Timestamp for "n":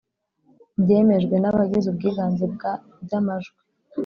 1.39-1.45